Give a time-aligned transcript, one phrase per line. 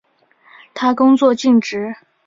[0.73, 1.93] 他工作尽职。